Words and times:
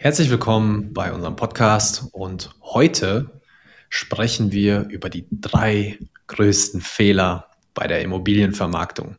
Herzlich 0.00 0.30
willkommen 0.30 0.92
bei 0.94 1.12
unserem 1.12 1.34
Podcast 1.34 2.04
und 2.12 2.50
heute 2.62 3.40
sprechen 3.88 4.52
wir 4.52 4.86
über 4.90 5.10
die 5.10 5.26
drei 5.32 5.98
größten 6.28 6.80
Fehler 6.80 7.46
bei 7.74 7.88
der 7.88 8.00
Immobilienvermarktung. 8.02 9.16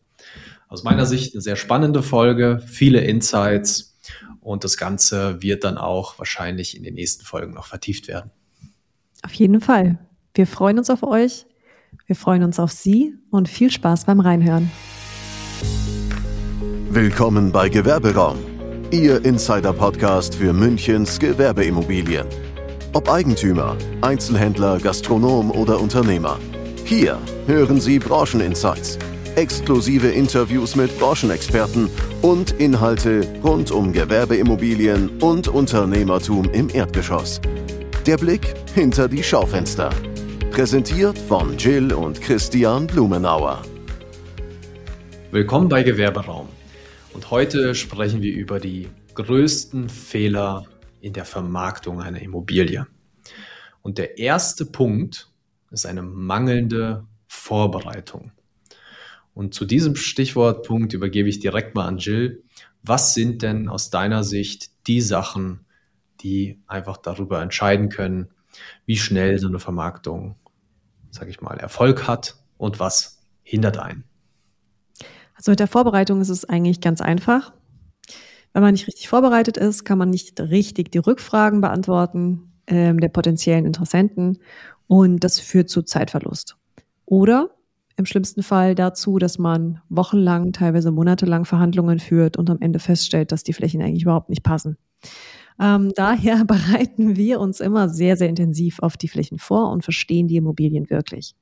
Aus 0.70 0.86
meiner 0.86 1.06
Sicht 1.06 1.36
eine 1.36 1.42
sehr 1.42 1.58
spannende 1.58 2.02
Folge, 2.02 2.64
viele 2.66 3.02
Insights 3.02 4.00
und 4.40 4.64
das 4.64 4.78
Ganze 4.78 5.44
wird 5.44 5.66
dann 5.66 5.78
auch 5.78 6.18
wahrscheinlich 6.18 6.78
in 6.78 6.84
den 6.84 6.94
nächsten 6.94 7.26
Folgen 7.26 7.56
noch 7.56 7.66
vertieft 7.66 8.08
werden. 8.08 8.32
Auf 9.22 9.34
jeden 9.34 9.60
Fall. 9.60 10.00
Wir 10.34 10.48
freuen 10.48 10.78
uns 10.80 10.90
auf 10.90 11.04
euch, 11.04 11.46
wir 12.08 12.16
freuen 12.16 12.42
uns 12.42 12.58
auf 12.58 12.72
Sie 12.72 13.16
und 13.32 13.50
viel 13.50 13.70
Spaß 13.70 14.06
beim 14.06 14.22
Reinhören. 14.22 14.72
Willkommen 16.90 17.52
bei 17.52 17.68
Gewerberaum 17.68 18.49
Ihr 18.92 19.24
Insider-Podcast 19.24 20.34
für 20.34 20.52
Münchens 20.52 21.20
Gewerbeimmobilien. 21.20 22.26
Ob 22.94 23.08
Eigentümer, 23.08 23.78
Einzelhändler, 24.02 24.80
Gastronom 24.80 25.52
oder 25.52 25.80
Unternehmer. 25.80 26.40
Hier 26.86 27.20
hören 27.46 27.80
Sie 27.80 28.00
Brancheninsights, 28.00 28.98
exklusive 29.36 30.08
Interviews 30.08 30.76
mit 30.76 30.98
Branchenexperten 30.98 31.88
und 32.24 32.50
Inhalte 32.54 33.28
rund 33.44 33.70
um 33.70 33.94
Gewerbeimmobilien 33.94 35.22
und 35.22 35.48
Unternehmertum 35.48 36.50
im 36.52 36.68
Erdgeschoss. 36.74 37.42
Der 38.08 38.18
Blick 38.18 38.56
hinter 38.74 39.08
die 39.08 39.22
Schaufenster. 39.22 39.92
Präsentiert 40.50 41.18
von 41.20 41.56
Jill 41.60 41.94
und 41.94 42.20
Christian 42.22 42.88
Blumenauer. 42.88 43.62
Willkommen 45.30 45.70
bei 45.70 45.84
Gewerberaum. 45.84 46.48
Und 47.20 47.32
heute 47.32 47.76
sprechen 47.76 48.22
wir 48.22 48.34
über 48.34 48.62
die 48.62 48.88
größten 49.14 49.90
Fehler 49.90 50.66
in 51.02 51.12
der 51.12 51.26
Vermarktung 51.26 52.00
einer 52.02 52.22
Immobilie. 52.22 52.88
Und 53.82 53.98
der 53.98 54.20
erste 54.20 54.66
Punkt 54.66 55.30
ist 55.70 55.86
eine 55.86 56.02
mangelnde 56.02 57.06
Vorbereitung. 57.28 58.32
Und 59.34 59.54
zu 59.54 59.66
diesem 59.66 59.98
Stichwortpunkt 59.98 60.94
übergebe 60.94 61.28
ich 61.28 61.42
direkt 61.42 61.76
mal 61.76 61.88
an 61.88 61.98
Jill. 61.98 62.42
Was 62.84 63.16
sind 63.16 63.42
denn 63.42 63.68
aus 63.68 63.90
deiner 63.90 64.24
Sicht 64.24 64.88
die 64.88 65.02
Sachen, 65.02 65.66
die 66.22 66.62
einfach 66.68 66.96
darüber 66.96 67.42
entscheiden 67.42 67.90
können, 67.90 68.30
wie 68.86 68.98
schnell 68.98 69.40
so 69.40 69.50
eine 69.50 69.60
Vermarktung, 69.60 70.38
sage 71.12 71.32
ich 71.32 71.42
mal, 71.42 71.58
Erfolg 71.58 72.08
hat 72.08 72.38
und 72.58 72.80
was 72.80 73.22
hindert 73.44 73.78
einen? 73.78 74.09
Also 75.40 75.52
mit 75.52 75.62
der 75.62 75.68
Vorbereitung 75.68 76.20
ist 76.20 76.28
es 76.28 76.44
eigentlich 76.44 76.82
ganz 76.82 77.00
einfach. 77.00 77.54
Wenn 78.52 78.62
man 78.62 78.74
nicht 78.74 78.88
richtig 78.88 79.08
vorbereitet 79.08 79.56
ist, 79.56 79.86
kann 79.86 79.98
man 79.98 80.10
nicht 80.10 80.38
richtig 80.42 80.92
die 80.92 80.98
Rückfragen 80.98 81.62
beantworten 81.62 82.52
ähm, 82.68 83.00
der 83.00 83.08
potenziellen 83.08 83.66
Interessenten 83.66 84.40
und 84.88 85.24
das 85.24 85.40
führt 85.40 85.70
zu 85.70 85.82
Zeitverlust. 85.82 86.58
Oder 87.06 87.52
im 87.96 88.06
schlimmsten 88.06 88.44
Fall 88.44 88.76
dazu, 88.76 89.18
dass 89.18 89.40
man 89.40 89.80
wochenlang, 89.88 90.52
teilweise 90.52 90.92
monatelang 90.92 91.46
Verhandlungen 91.46 92.00
führt 92.00 92.36
und 92.36 92.50
am 92.50 92.60
Ende 92.60 92.80
feststellt, 92.80 93.32
dass 93.32 93.44
die 93.44 93.54
Flächen 93.54 93.82
eigentlich 93.82 94.04
überhaupt 94.04 94.30
nicht 94.30 94.44
passen. 94.44 94.78
Ähm, 95.58 95.94
daher 95.96 96.44
bereiten 96.46 97.16
wir 97.16 97.40
uns 97.40 97.62
immer 97.62 97.88
sehr, 97.88 98.18
sehr 98.18 98.28
intensiv 98.28 98.80
auf 98.80 98.98
die 98.98 99.08
Flächen 99.08 99.40
vor 99.40 99.72
und 99.72 99.86
verstehen 99.86 100.28
die 100.28 100.36
Immobilien 100.36 100.90
wirklich. 100.90 101.34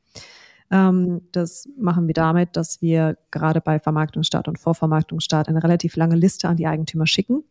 Ähm, 0.69 1.21
das 1.31 1.67
machen 1.77 2.07
wir 2.07 2.13
damit, 2.13 2.55
dass 2.57 2.81
wir 2.81 3.17
gerade 3.31 3.61
bei 3.61 3.79
Vermarktungsstart 3.79 4.47
und 4.47 4.59
Vorvermarktungsstart 4.59 5.47
eine 5.47 5.63
relativ 5.63 5.95
lange 5.95 6.15
Liste 6.15 6.47
an 6.47 6.57
die 6.57 6.67
Eigentümer 6.67 7.07
schicken, 7.07 7.43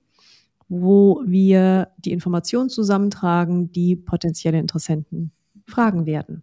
wo 0.69 1.23
wir 1.27 1.89
die 1.99 2.13
Informationen 2.13 2.69
zusammentragen, 2.69 3.73
die 3.73 3.97
potenzielle 3.97 4.59
Interessenten 4.59 5.33
fragen 5.67 6.07
werden. 6.07 6.43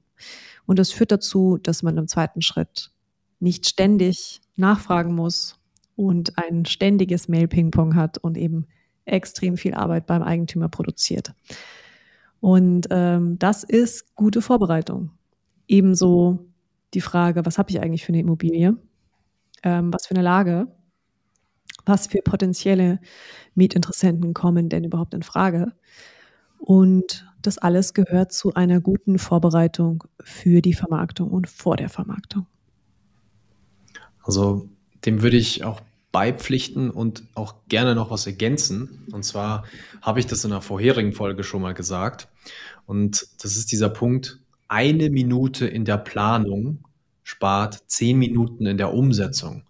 Und 0.66 0.80
das 0.80 0.92
führt 0.92 1.12
dazu, 1.12 1.58
dass 1.62 1.84
man 1.84 1.98
im 1.98 2.08
zweiten 2.08 2.42
Schritt 2.42 2.92
nicht 3.40 3.68
ständig 3.68 4.42
nachfragen 4.56 5.14
muss 5.14 5.60
und 5.96 6.38
ein 6.38 6.66
ständiges 6.66 7.28
Mail-Ping-Pong 7.28 7.96
hat 7.96 8.18
und 8.18 8.38
eben 8.38 8.68
extrem 9.06 9.58
viel 9.58 9.74
Arbeit 9.74 10.08
beim 10.08 10.24
Eigentümer 10.24 10.70
produziert. 10.70 11.34
Und 12.40 12.88
ähm, 12.90 13.38
das 13.40 13.64
ist 13.64 14.16
gute 14.16 14.42
Vorbereitung. 14.42 15.12
Ebenso 15.68 16.46
die 16.94 17.02
Frage, 17.02 17.46
was 17.46 17.58
habe 17.58 17.72
ich 17.72 17.82
eigentlich 17.82 18.06
für 18.06 18.10
eine 18.10 18.20
Immobilie? 18.20 18.78
Ähm, 19.64 19.94
was 19.94 20.08
für 20.08 20.16
eine 20.16 20.24
Lage? 20.24 20.68
Was 21.86 22.08
für 22.08 22.22
potenzielle 22.22 23.00
Mietinteressenten 23.56 24.34
kommen 24.34 24.70
denn 24.70 24.84
überhaupt 24.84 25.14
in 25.14 25.24
Frage? 25.24 25.74
Und 26.58 27.28
das 27.42 27.58
alles 27.58 27.94
gehört 27.94 28.32
zu 28.32 28.54
einer 28.54 28.80
guten 28.80 29.20
Vorbereitung 29.20 30.06
für 30.22 30.62
die 30.62 30.74
Vermarktung 30.74 31.30
und 31.30 31.50
vor 31.50 31.76
der 31.76 31.90
Vermarktung. 31.90 32.48
Also 34.22 34.70
dem 35.06 35.22
würde 35.22 35.36
ich 35.36 35.66
auch 35.66 35.82
beipflichten 36.14 36.90
und 36.90 37.24
auch 37.34 37.56
gerne 37.68 37.96
noch 37.96 38.12
was 38.12 38.28
ergänzen. 38.28 39.08
Und 39.12 39.24
zwar 39.26 39.66
habe 40.02 40.20
ich 40.20 40.28
das 40.28 40.46
in 40.46 40.52
einer 40.52 40.62
vorherigen 40.62 41.12
Folge 41.12 41.44
schon 41.44 41.62
mal 41.62 41.74
gesagt. 41.74 42.30
Und 42.86 43.28
das 43.42 43.58
ist 43.58 43.72
dieser 43.72 43.90
Punkt, 43.90 44.40
eine 44.68 45.10
Minute 45.10 45.68
in 45.68 45.86
der 45.86 45.98
Planung 45.98 46.86
spart 47.24 47.84
zehn 47.88 48.18
Minuten 48.18 48.66
in 48.66 48.78
der 48.78 48.94
Umsetzung. 48.94 49.64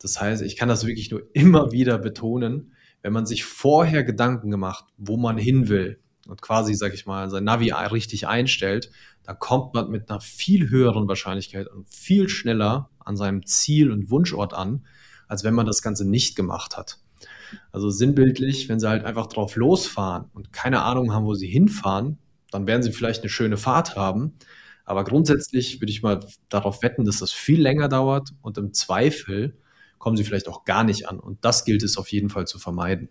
Das 0.00 0.20
heißt, 0.20 0.42
ich 0.42 0.56
kann 0.56 0.68
das 0.68 0.86
wirklich 0.86 1.10
nur 1.10 1.22
immer 1.32 1.72
wieder 1.72 1.98
betonen, 1.98 2.72
wenn 3.02 3.12
man 3.12 3.26
sich 3.26 3.44
vorher 3.44 4.04
Gedanken 4.04 4.50
gemacht, 4.50 4.84
wo 4.96 5.16
man 5.16 5.38
hin 5.38 5.68
will 5.68 6.00
und 6.28 6.42
quasi, 6.42 6.74
sag 6.74 6.94
ich 6.94 7.06
mal, 7.06 7.30
sein 7.30 7.44
Navi 7.44 7.70
richtig 7.70 8.28
einstellt, 8.28 8.90
da 9.22 9.34
kommt 9.34 9.74
man 9.74 9.90
mit 9.90 10.10
einer 10.10 10.20
viel 10.20 10.70
höheren 10.70 11.08
Wahrscheinlichkeit 11.08 11.68
und 11.68 11.88
viel 11.88 12.28
schneller 12.28 12.90
an 12.98 13.16
seinem 13.16 13.46
Ziel 13.46 13.90
und 13.90 14.10
Wunschort 14.10 14.54
an, 14.54 14.86
als 15.28 15.44
wenn 15.44 15.54
man 15.54 15.66
das 15.66 15.82
Ganze 15.82 16.08
nicht 16.08 16.36
gemacht 16.36 16.76
hat. 16.76 16.98
Also 17.72 17.90
sinnbildlich, 17.90 18.68
wenn 18.68 18.80
sie 18.80 18.88
halt 18.88 19.04
einfach 19.04 19.26
drauf 19.26 19.56
losfahren 19.56 20.30
und 20.34 20.52
keine 20.52 20.82
Ahnung 20.82 21.12
haben, 21.12 21.24
wo 21.24 21.34
sie 21.34 21.48
hinfahren, 21.48 22.18
dann 22.50 22.66
werden 22.66 22.82
sie 22.82 22.92
vielleicht 22.92 23.22
eine 23.22 23.30
schöne 23.30 23.56
Fahrt 23.56 23.96
haben. 23.96 24.38
Aber 24.84 25.04
grundsätzlich 25.04 25.80
würde 25.80 25.92
ich 25.92 26.02
mal 26.02 26.20
darauf 26.48 26.82
wetten, 26.82 27.04
dass 27.04 27.18
das 27.18 27.32
viel 27.32 27.60
länger 27.60 27.88
dauert 27.88 28.30
und 28.42 28.58
im 28.58 28.72
Zweifel 28.72 29.56
kommen 29.98 30.16
sie 30.16 30.24
vielleicht 30.24 30.48
auch 30.48 30.64
gar 30.64 30.82
nicht 30.82 31.08
an. 31.08 31.20
Und 31.20 31.44
das 31.44 31.64
gilt 31.64 31.82
es 31.82 31.96
auf 31.96 32.08
jeden 32.08 32.30
Fall 32.30 32.46
zu 32.46 32.58
vermeiden. 32.58 33.08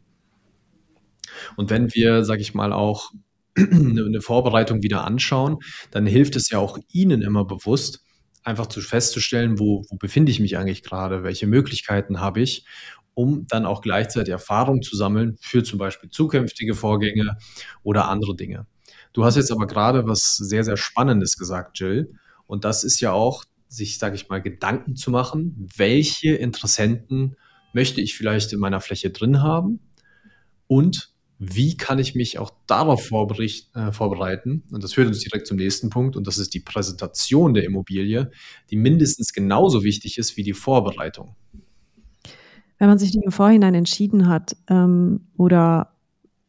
Und 1.56 1.70
wenn 1.70 1.94
wir, 1.94 2.26
sage 2.26 2.42
ich 2.42 2.54
mal, 2.54 2.74
auch 2.74 3.12
eine 3.56 4.22
Vorbereitung 4.22 4.84
wieder 4.84 5.06
anschauen, 5.06 5.60
dann 5.92 6.06
hilft 6.06 6.36
es 6.36 6.50
ja 6.50 6.60
auch 6.60 6.78
Ihnen 6.92 7.22
immer 7.22 7.46
bewusst, 7.46 8.04
einfach 8.44 8.68
zu 8.68 8.82
festzustellen, 8.82 9.60
wo, 9.60 9.86
wo 9.90 9.98
befinde 9.98 10.32
ich 10.32 10.40
mich 10.40 10.58
eigentlich 10.58 10.84
gerade, 10.84 11.24
welche 11.24 11.48
Möglichkeiten 11.48 12.20
habe 12.20 12.42
ich, 12.42 12.66
um 13.14 13.48
dann 13.48 13.66
auch 13.66 13.82
gleichzeitig 13.82 14.32
Erfahrung 14.32 14.82
zu 14.82 14.96
sammeln 14.96 15.38
für 15.42 15.64
zum 15.64 15.78
Beispiel 15.78 16.10
zukünftige 16.10 16.74
Vorgänge 16.74 17.38
oder 17.84 18.08
andere 18.08 18.36
Dinge. 18.36 18.66
Du 19.14 19.26
hast 19.26 19.36
jetzt 19.36 19.52
aber 19.52 19.68
gerade 19.68 20.08
was 20.08 20.38
sehr, 20.38 20.64
sehr 20.64 20.78
Spannendes 20.78 21.38
gesagt, 21.38 21.80
Jill. 21.80 22.14
Und 22.48 22.66
das 22.66 22.84
ist 22.84 23.00
ja 23.00 23.12
auch, 23.12 23.44
sich, 23.68 24.00
sage 24.00 24.16
ich 24.16 24.30
mal, 24.30 24.42
Gedanken 24.42 24.96
zu 24.96 25.12
machen, 25.12 25.70
welche 25.76 26.34
Interessenten 26.34 27.36
möchte 27.74 28.02
ich 28.02 28.16
vielleicht 28.16 28.52
in 28.54 28.60
meiner 28.60 28.82
Fläche 28.82 29.12
drin 29.12 29.42
haben 29.44 29.80
und 30.68 31.14
wie 31.42 31.78
kann 31.78 32.00
ich 32.00 32.16
mich 32.16 32.38
auch 32.38 32.52
darauf 32.68 33.12
äh, 33.12 33.92
vorbereiten? 33.94 34.64
Und 34.72 34.84
das 34.84 34.94
führt 34.94 35.08
uns 35.08 35.20
direkt 35.20 35.48
zum 35.48 35.56
nächsten 35.56 35.90
Punkt 35.90 36.18
und 36.18 36.28
das 36.28 36.38
ist 36.38 36.54
die 36.54 36.60
Präsentation 36.60 37.54
der 37.54 37.64
Immobilie, 37.64 38.30
die 38.70 38.76
mindestens 38.76 39.32
genauso 39.32 39.84
wichtig 39.84 40.18
ist 40.18 40.36
wie 40.36 40.44
die 40.44 40.54
Vorbereitung. 40.54 41.36
Wenn 42.78 42.90
man 42.90 43.00
sich 43.00 43.14
nicht 43.14 43.24
im 43.24 43.32
Vorhinein 43.32 43.74
entschieden 43.74 44.28
hat 44.28 44.58
ähm, 44.68 45.28
oder 45.38 45.96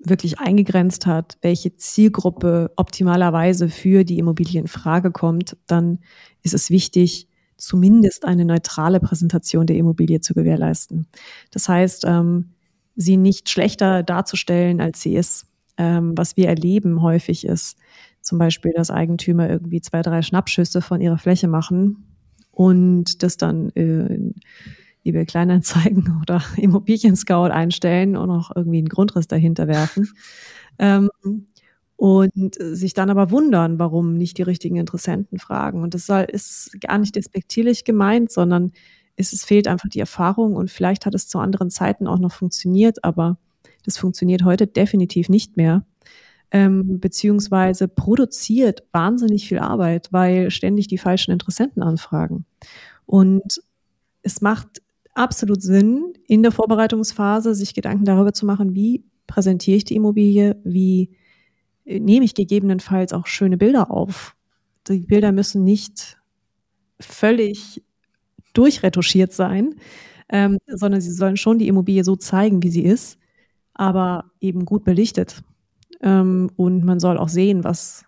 wirklich 0.03 0.38
eingegrenzt 0.38 1.06
hat, 1.06 1.37
welche 1.42 1.77
Zielgruppe 1.77 2.72
optimalerweise 2.77 3.69
für 3.69 4.04
die 4.04 4.19
Immobilie 4.19 4.60
in 4.60 4.66
Frage 4.66 5.10
kommt, 5.10 5.57
dann 5.66 5.98
ist 6.42 6.54
es 6.54 6.71
wichtig, 6.71 7.28
zumindest 7.57 8.25
eine 8.25 8.45
neutrale 8.45 9.01
Präsentation 9.01 9.66
der 9.66 9.77
Immobilie 9.77 10.21
zu 10.21 10.33
gewährleisten. 10.33 11.07
Das 11.51 11.69
heißt, 11.69 12.04
ähm, 12.07 12.54
sie 12.97 13.19
nicht 13.19 13.51
schlechter 13.51 14.03
darzustellen, 14.03 14.80
als 14.80 15.03
sie 15.03 15.15
ist. 15.15 15.47
Ähm, 15.77 16.16
was 16.16 16.36
wir 16.36 16.48
erleben 16.48 17.03
häufig 17.03 17.47
ist 17.47 17.77
zum 18.22 18.39
Beispiel, 18.39 18.72
dass 18.72 18.91
Eigentümer 18.91 19.48
irgendwie 19.48 19.80
zwei, 19.80 20.03
drei 20.03 20.22
Schnappschüsse 20.22 20.83
von 20.83 21.01
ihrer 21.01 21.19
Fläche 21.19 21.48
machen 21.48 22.04
und 22.51 23.22
das 23.22 23.36
dann 23.36 23.71
äh, 23.71 24.33
eBay 25.05 25.27
Kleinanzeigen 25.27 26.19
oder 26.23 26.43
Immobilien 26.57 27.17
Scout 27.17 27.51
einstellen 27.51 28.17
und 28.17 28.31
auch 28.31 28.51
irgendwie 28.55 28.79
einen 28.79 28.89
Grundriss 28.89 29.29
dahinter 29.29 29.69
werfen. 29.69 30.09
ähm, 30.79 31.11
und 31.97 32.57
sich 32.59 32.95
dann 32.95 33.11
aber 33.11 33.31
wundern, 33.31 33.79
warum 33.79 34.17
nicht 34.17 34.39
die 34.39 34.43
richtigen 34.43 34.77
Interessenten 34.77 35.39
fragen. 35.39 35.83
Und 35.83 35.93
das 35.93 36.07
soll, 36.07 36.23
ist 36.23 36.81
gar 36.81 36.97
nicht 36.97 37.15
despektierlich 37.15 37.85
gemeint, 37.85 38.33
sondern 38.33 38.73
es, 39.17 39.35
es 39.35 39.45
fehlt 39.45 39.69
einfach 39.69 39.91
die 39.91 40.01
Erfahrung 40.01 40.57
und 40.57 40.71
vielleicht 40.71 41.05
hat 41.05 41.15
es 41.15 41.29
zu 41.29 41.39
anderen 41.39 41.69
Zeiten 41.69 42.07
auch 42.07 42.19
noch 42.19 42.33
funktioniert, 42.33 43.05
aber 43.05 43.37
Das 43.85 43.99
funktioniert 43.99 44.45
heute 44.45 44.67
definitiv 44.67 45.29
nicht 45.29 45.57
mehr. 45.57 45.85
Ähm, 46.51 47.01
beziehungsweise 47.01 47.87
produziert 47.87 48.83
wahnsinnig 48.93 49.47
viel 49.47 49.59
Arbeit, 49.59 50.09
weil 50.11 50.51
ständig 50.51 50.89
die 50.89 50.99
falschen 50.99 51.31
Interessenten 51.33 51.83
anfragen. 51.83 52.45
Und 53.07 53.63
es 54.23 54.41
macht 54.41 54.83
absolut 55.21 55.63
Sinn, 55.63 56.15
in 56.27 56.43
der 56.43 56.51
Vorbereitungsphase 56.51 57.55
sich 57.55 57.75
Gedanken 57.75 58.07
darüber 58.07 58.33
zu 58.33 58.47
machen, 58.47 58.75
wie 58.75 59.05
präsentiere 59.27 59.77
ich 59.77 59.84
die 59.84 59.97
Immobilie, 59.97 60.57
wie 60.65 61.11
äh, 61.84 62.01
nehme 62.01 62.25
ich 62.25 62.34
gegebenenfalls 62.34 63.13
auch 63.13 63.27
schöne 63.27 63.59
Bilder 63.59 63.91
auf. 63.91 64.34
Die 64.89 65.01
Bilder 65.01 65.31
müssen 65.31 65.63
nicht 65.63 66.19
völlig 66.99 67.83
durchretuschiert 68.55 69.33
sein, 69.33 69.75
ähm, 70.31 70.59
sondern 70.67 71.01
sie 71.03 71.13
sollen 71.13 71.37
schon 71.37 71.59
die 71.59 71.69
Immobilie 71.69 72.03
so 72.03 72.16
zeigen, 72.16 72.63
wie 72.63 72.71
sie 72.71 72.84
ist, 72.84 73.19
aber 73.75 74.31
eben 74.41 74.65
gut 74.65 74.84
belichtet. 74.84 75.43
Ähm, 76.01 76.51
und 76.57 76.83
man 76.84 76.99
soll 76.99 77.19
auch 77.19 77.28
sehen, 77.28 77.63
was, 77.63 78.07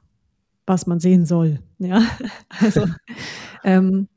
was 0.67 0.87
man 0.87 0.99
sehen 0.99 1.27
soll. 1.27 1.61
Ja, 1.79 2.03
also 2.49 2.87
ähm, 3.65 4.09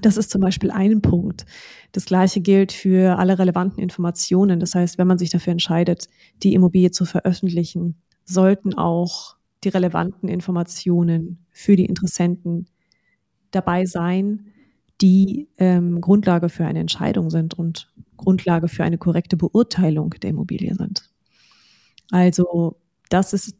das 0.00 0.16
ist 0.16 0.30
zum 0.30 0.40
Beispiel 0.40 0.70
ein 0.70 1.00
Punkt. 1.00 1.46
Das 1.92 2.04
gleiche 2.04 2.40
gilt 2.40 2.72
für 2.72 3.18
alle 3.18 3.38
relevanten 3.38 3.82
Informationen. 3.82 4.60
Das 4.60 4.74
heißt, 4.74 4.98
wenn 4.98 5.06
man 5.06 5.18
sich 5.18 5.30
dafür 5.30 5.52
entscheidet, 5.52 6.08
die 6.42 6.54
Immobilie 6.54 6.90
zu 6.90 7.04
veröffentlichen, 7.04 7.96
sollten 8.24 8.74
auch 8.74 9.36
die 9.62 9.68
relevanten 9.68 10.28
Informationen 10.28 11.46
für 11.50 11.76
die 11.76 11.86
Interessenten 11.86 12.66
dabei 13.50 13.86
sein, 13.86 14.46
die 15.00 15.48
ähm, 15.58 16.00
Grundlage 16.00 16.48
für 16.48 16.64
eine 16.66 16.80
Entscheidung 16.80 17.30
sind 17.30 17.54
und 17.54 17.92
Grundlage 18.16 18.68
für 18.68 18.84
eine 18.84 18.98
korrekte 18.98 19.36
Beurteilung 19.36 20.10
der 20.22 20.30
Immobilie 20.30 20.74
sind. 20.74 21.10
Also 22.10 22.76
das 23.08 23.32
ist 23.32 23.56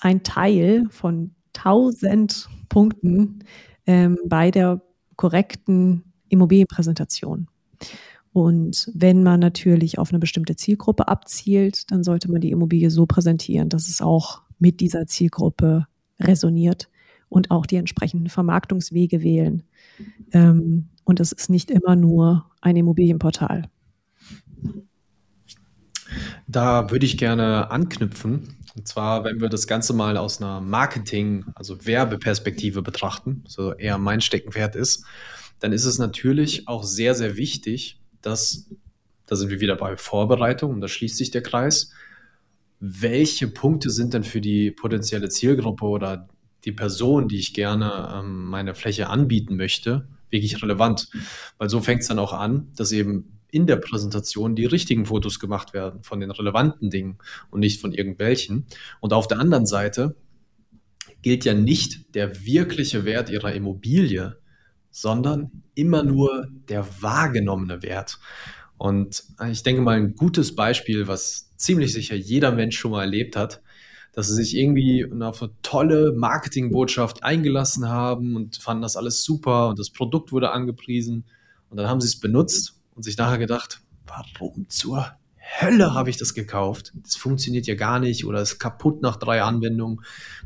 ein 0.00 0.22
Teil 0.22 0.86
von 0.90 1.34
tausend 1.52 2.48
Punkten 2.68 3.44
ähm, 3.86 4.18
bei 4.26 4.50
der 4.50 4.82
korrekten 5.16 6.04
Immobilienpräsentation. 6.28 7.48
Und 8.32 8.90
wenn 8.94 9.22
man 9.22 9.38
natürlich 9.38 9.98
auf 9.98 10.10
eine 10.10 10.18
bestimmte 10.18 10.56
Zielgruppe 10.56 11.06
abzielt, 11.06 11.90
dann 11.92 12.02
sollte 12.02 12.30
man 12.30 12.40
die 12.40 12.50
Immobilie 12.50 12.90
so 12.90 13.06
präsentieren, 13.06 13.68
dass 13.68 13.88
es 13.88 14.02
auch 14.02 14.42
mit 14.58 14.80
dieser 14.80 15.06
Zielgruppe 15.06 15.86
resoniert 16.20 16.88
und 17.28 17.50
auch 17.50 17.66
die 17.66 17.76
entsprechenden 17.76 18.28
Vermarktungswege 18.28 19.22
wählen. 19.22 19.62
Ähm, 20.32 20.88
und 21.04 21.20
es 21.20 21.32
ist 21.32 21.50
nicht 21.50 21.70
immer 21.70 21.96
nur 21.96 22.50
ein 22.60 22.76
Immobilienportal. 22.76 23.68
Da 26.46 26.90
würde 26.90 27.06
ich 27.06 27.18
gerne 27.18 27.70
anknüpfen. 27.70 28.56
Und 28.76 28.88
zwar, 28.88 29.24
wenn 29.24 29.40
wir 29.40 29.48
das 29.48 29.66
Ganze 29.66 29.92
mal 29.92 30.16
aus 30.16 30.42
einer 30.42 30.60
Marketing-, 30.60 31.44
also 31.54 31.86
Werbeperspektive 31.86 32.82
betrachten, 32.82 33.44
so 33.46 33.72
eher 33.72 33.98
mein 33.98 34.20
Steckenpferd 34.20 34.74
ist, 34.74 35.04
dann 35.60 35.72
ist 35.72 35.84
es 35.84 35.98
natürlich 35.98 36.66
auch 36.66 36.82
sehr, 36.82 37.14
sehr 37.14 37.36
wichtig, 37.36 38.00
dass, 38.20 38.68
da 39.26 39.36
sind 39.36 39.50
wir 39.50 39.60
wieder 39.60 39.76
bei 39.76 39.96
Vorbereitung 39.96 40.72
und 40.72 40.80
da 40.80 40.88
schließt 40.88 41.16
sich 41.16 41.30
der 41.30 41.42
Kreis. 41.42 41.92
Welche 42.80 43.46
Punkte 43.48 43.90
sind 43.90 44.12
denn 44.12 44.24
für 44.24 44.40
die 44.40 44.70
potenzielle 44.72 45.28
Zielgruppe 45.28 45.84
oder 45.84 46.28
die 46.64 46.72
Person, 46.72 47.28
die 47.28 47.38
ich 47.38 47.54
gerne 47.54 48.12
ähm, 48.14 48.46
meine 48.46 48.74
Fläche 48.74 49.08
anbieten 49.08 49.56
möchte, 49.56 50.08
wirklich 50.30 50.60
relevant? 50.62 51.08
Weil 51.58 51.70
so 51.70 51.80
fängt 51.80 52.02
es 52.02 52.08
dann 52.08 52.18
auch 52.18 52.32
an, 52.32 52.72
dass 52.74 52.90
eben 52.90 53.33
in 53.54 53.68
der 53.68 53.76
Präsentation 53.76 54.56
die 54.56 54.66
richtigen 54.66 55.06
Fotos 55.06 55.38
gemacht 55.38 55.74
werden 55.74 56.02
von 56.02 56.18
den 56.18 56.32
relevanten 56.32 56.90
Dingen 56.90 57.18
und 57.50 57.60
nicht 57.60 57.80
von 57.80 57.92
irgendwelchen. 57.92 58.66
Und 59.00 59.12
auf 59.12 59.28
der 59.28 59.38
anderen 59.38 59.64
Seite 59.64 60.16
gilt 61.22 61.44
ja 61.44 61.54
nicht 61.54 62.16
der 62.16 62.44
wirkliche 62.44 63.04
Wert 63.04 63.30
ihrer 63.30 63.52
Immobilie, 63.52 64.36
sondern 64.90 65.62
immer 65.76 66.02
nur 66.02 66.48
der 66.68 66.84
wahrgenommene 67.00 67.82
Wert. 67.82 68.18
Und 68.76 69.22
ich 69.48 69.62
denke 69.62 69.82
mal, 69.82 69.96
ein 69.98 70.16
gutes 70.16 70.56
Beispiel, 70.56 71.06
was 71.06 71.56
ziemlich 71.56 71.92
sicher 71.92 72.16
jeder 72.16 72.50
Mensch 72.50 72.76
schon 72.76 72.90
mal 72.90 73.02
erlebt 73.02 73.36
hat, 73.36 73.62
dass 74.12 74.26
sie 74.26 74.34
sich 74.34 74.56
irgendwie 74.56 75.06
auf 75.20 75.42
eine 75.42 75.52
tolle 75.62 76.12
Marketingbotschaft 76.12 77.22
eingelassen 77.22 77.88
haben 77.88 78.34
und 78.34 78.56
fanden 78.56 78.82
das 78.82 78.96
alles 78.96 79.22
super 79.22 79.68
und 79.68 79.78
das 79.78 79.90
Produkt 79.90 80.32
wurde 80.32 80.50
angepriesen. 80.50 81.24
Und 81.70 81.76
dann 81.76 81.88
haben 81.88 82.00
sie 82.00 82.08
es 82.08 82.18
benutzt 82.18 82.73
und 82.94 83.02
sich 83.02 83.16
nachher 83.16 83.38
gedacht, 83.38 83.80
warum 84.06 84.68
zur 84.68 85.16
Hölle 85.60 85.94
habe 85.94 86.10
ich 86.10 86.16
das 86.16 86.34
gekauft? 86.34 86.92
Das 87.02 87.16
funktioniert 87.16 87.66
ja 87.66 87.74
gar 87.74 88.00
nicht 88.00 88.24
oder 88.24 88.40
ist 88.40 88.58
kaputt 88.58 89.02
nach 89.02 89.16
drei 89.16 89.42
Anwendungen, 89.42 90.00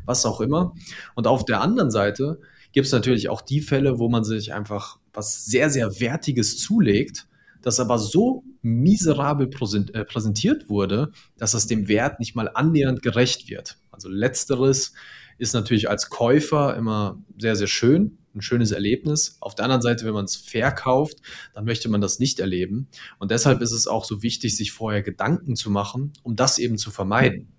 was 0.05 0.25
auch 0.25 0.41
immer. 0.41 0.73
Und 1.15 1.27
auf 1.27 1.45
der 1.45 1.61
anderen 1.61 1.91
Seite 1.91 2.39
gibt 2.71 2.87
es 2.87 2.93
natürlich 2.93 3.29
auch 3.29 3.41
die 3.41 3.61
Fälle, 3.61 3.99
wo 3.99 4.09
man 4.09 4.23
sich 4.23 4.53
einfach 4.53 4.99
was 5.13 5.45
sehr, 5.45 5.69
sehr 5.69 5.99
Wertiges 5.99 6.57
zulegt, 6.57 7.27
das 7.61 7.79
aber 7.79 7.97
so 7.97 8.43
miserabel 8.61 9.47
äh, 9.47 10.05
präsentiert 10.05 10.69
wurde, 10.69 11.11
dass 11.37 11.53
es 11.53 11.67
dem 11.67 11.87
Wert 11.87 12.19
nicht 12.19 12.35
mal 12.35 12.49
annähernd 12.53 13.01
gerecht 13.01 13.49
wird. 13.49 13.77
Also 13.91 14.09
letzteres 14.09 14.93
ist 15.39 15.53
natürlich 15.53 15.89
als 15.89 16.09
Käufer 16.09 16.75
immer 16.75 17.23
sehr, 17.37 17.55
sehr 17.55 17.67
schön, 17.67 18.19
ein 18.35 18.41
schönes 18.41 18.71
Erlebnis. 18.71 19.37
Auf 19.39 19.55
der 19.55 19.65
anderen 19.65 19.81
Seite, 19.81 20.05
wenn 20.05 20.13
man 20.13 20.25
es 20.25 20.35
verkauft, 20.35 21.17
dann 21.53 21.65
möchte 21.65 21.89
man 21.89 22.01
das 22.01 22.19
nicht 22.19 22.39
erleben. 22.39 22.87
Und 23.17 23.31
deshalb 23.31 23.61
ist 23.61 23.71
es 23.71 23.87
auch 23.87 24.05
so 24.05 24.21
wichtig, 24.21 24.55
sich 24.55 24.71
vorher 24.71 25.01
Gedanken 25.01 25.55
zu 25.55 25.71
machen, 25.71 26.13
um 26.23 26.35
das 26.35 26.59
eben 26.59 26.77
zu 26.77 26.91
vermeiden. 26.91 27.53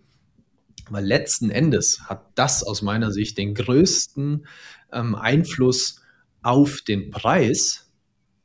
Weil 0.91 1.05
letzten 1.05 1.51
Endes 1.51 2.03
hat 2.05 2.27
das 2.35 2.63
aus 2.63 2.83
meiner 2.83 3.13
Sicht 3.13 3.39
den 3.39 3.55
größten 3.55 4.47
ähm, 4.93 5.15
Einfluss 5.15 6.03
auf 6.43 6.83
den 6.83 7.11
Preis. 7.11 7.91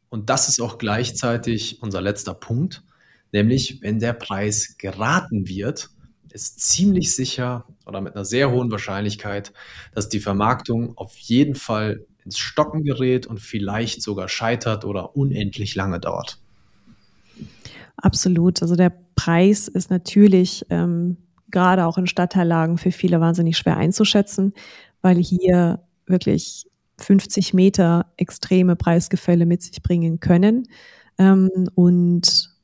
Und 0.09 0.29
das 0.29 0.47
ist 0.47 0.61
auch 0.61 0.77
gleichzeitig 0.77 1.81
unser 1.81 2.01
letzter 2.01 2.33
Punkt, 2.33 2.83
nämlich 3.31 3.81
wenn 3.81 3.99
der 3.99 4.13
Preis 4.13 4.75
geraten 4.77 5.47
wird, 5.47 5.89
ist 6.35 6.59
ziemlich 6.59 7.15
sicher 7.15 7.65
oder 7.85 8.01
mit 8.01 8.13
einer 8.13 8.25
sehr 8.25 8.51
hohen 8.51 8.69
Wahrscheinlichkeit, 8.69 9.53
dass 9.93 10.09
die 10.09 10.19
Vermarktung 10.19 10.97
auf 10.97 11.15
jeden 11.17 11.55
Fall 11.55 12.05
ins 12.25 12.37
Stocken 12.37 12.83
gerät 12.83 13.25
und 13.25 13.39
vielleicht 13.39 14.01
sogar 14.01 14.27
scheitert 14.27 14.83
oder 14.83 15.15
unendlich 15.15 15.75
lange 15.75 15.99
dauert. 15.99 16.39
Absolut. 17.97 18.61
Also 18.61 18.75
der 18.75 18.91
Preis 19.15 19.69
ist 19.69 19.89
natürlich 19.89 20.65
ähm, 20.69 21.17
gerade 21.51 21.85
auch 21.85 21.97
in 21.97 22.05
Stadtteillagen 22.05 22.77
für 22.77 22.91
viele 22.91 23.21
wahnsinnig 23.21 23.57
schwer 23.57 23.77
einzuschätzen, 23.77 24.53
weil 25.01 25.17
hier 25.17 25.83
wirklich 26.05 26.67
50 26.97 27.53
Meter 27.53 28.11
extreme 28.17 28.75
Preisgefälle 28.75 29.45
mit 29.45 29.63
sich 29.63 29.81
bringen 29.81 30.19
können. 30.19 30.67
Ähm, 31.17 31.49
und 31.75 32.54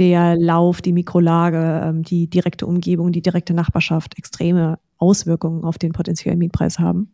der 0.00 0.34
Lauf, 0.36 0.80
die 0.80 0.94
Mikrolage, 0.94 1.82
ähm, 1.84 2.02
die 2.02 2.26
direkte 2.28 2.66
Umgebung, 2.66 3.12
die 3.12 3.20
direkte 3.20 3.52
Nachbarschaft 3.52 4.16
extreme 4.18 4.78
Auswirkungen 4.96 5.62
auf 5.62 5.78
den 5.78 5.92
potenziellen 5.92 6.38
Mietpreis 6.38 6.78
haben. 6.78 7.12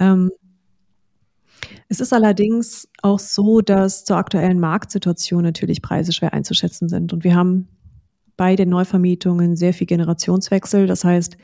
Ähm, 0.00 0.30
es 1.88 2.00
ist 2.00 2.14
allerdings 2.14 2.88
auch 3.02 3.18
so, 3.18 3.60
dass 3.60 4.06
zur 4.06 4.16
aktuellen 4.16 4.58
Marktsituation 4.58 5.42
natürlich 5.42 5.82
Preise 5.82 6.12
schwer 6.12 6.32
einzuschätzen 6.32 6.88
sind. 6.88 7.12
Und 7.12 7.24
wir 7.24 7.34
haben 7.34 7.68
bei 8.38 8.56
den 8.56 8.70
Neuvermietungen 8.70 9.54
sehr 9.54 9.74
viel 9.74 9.86
Generationswechsel, 9.86 10.86
das 10.86 11.04
heißt 11.04 11.36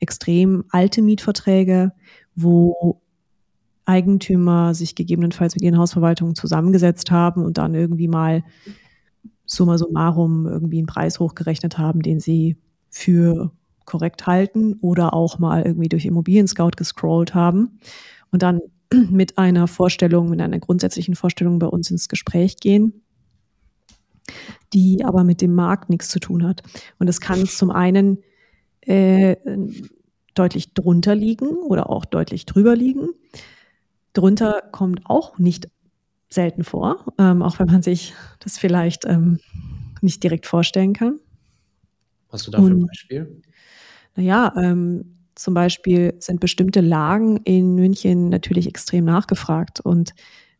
extrem 0.00 0.64
alte 0.70 1.00
Mietverträge, 1.00 1.92
wo 2.34 3.00
Eigentümer 3.84 4.74
sich 4.74 4.96
gegebenenfalls 4.96 5.54
mit 5.54 5.62
ihren 5.62 5.78
Hausverwaltungen 5.78 6.34
zusammengesetzt 6.34 7.10
haben 7.12 7.44
und 7.44 7.58
dann 7.58 7.74
irgendwie 7.74 8.08
mal 8.08 8.42
summa 9.48 9.78
summarum 9.78 10.46
irgendwie 10.46 10.78
einen 10.78 10.86
Preis 10.86 11.18
hochgerechnet 11.18 11.78
haben, 11.78 12.02
den 12.02 12.20
sie 12.20 12.56
für 12.90 13.50
korrekt 13.86 14.26
halten 14.26 14.74
oder 14.82 15.14
auch 15.14 15.38
mal 15.38 15.62
irgendwie 15.62 15.88
durch 15.88 16.04
Immobilien 16.04 16.46
Scout 16.46 16.72
gescrollt 16.76 17.34
haben 17.34 17.80
und 18.30 18.42
dann 18.42 18.60
mit 19.10 19.38
einer 19.38 19.66
Vorstellung, 19.66 20.28
mit 20.28 20.40
einer 20.40 20.58
grundsätzlichen 20.58 21.16
Vorstellung 21.16 21.58
bei 21.58 21.66
uns 21.66 21.90
ins 21.90 22.08
Gespräch 22.08 22.58
gehen, 22.58 23.02
die 24.74 25.04
aber 25.04 25.24
mit 25.24 25.40
dem 25.40 25.54
Markt 25.54 25.88
nichts 25.88 26.10
zu 26.10 26.20
tun 26.20 26.46
hat. 26.46 26.62
Und 26.98 27.08
es 27.08 27.20
kann 27.20 27.46
zum 27.46 27.70
einen 27.70 28.18
äh, 28.82 29.36
deutlich 30.34 30.74
drunter 30.74 31.14
liegen 31.14 31.48
oder 31.48 31.88
auch 31.88 32.04
deutlich 32.04 32.44
drüber 32.44 32.76
liegen. 32.76 33.08
Drunter 34.12 34.62
kommt 34.70 35.00
auch 35.04 35.38
nicht 35.38 35.68
selten 36.30 36.64
vor, 36.64 37.04
ähm, 37.18 37.42
auch 37.42 37.58
wenn 37.58 37.66
man 37.66 37.82
sich 37.82 38.14
das 38.40 38.58
vielleicht 38.58 39.04
ähm, 39.06 39.40
nicht 40.00 40.22
direkt 40.22 40.46
vorstellen 40.46 40.92
kann. 40.92 41.18
Hast 42.30 42.46
du 42.46 42.50
dafür 42.50 42.70
ein 42.70 42.86
Beispiel? 42.86 43.42
Naja, 44.14 44.52
ähm, 44.56 45.16
zum 45.34 45.54
Beispiel 45.54 46.14
sind 46.18 46.40
bestimmte 46.40 46.80
Lagen 46.80 47.38
in 47.44 47.74
München 47.74 48.28
natürlich 48.28 48.66
extrem 48.66 49.04
nachgefragt 49.04 49.80
und 49.80 50.12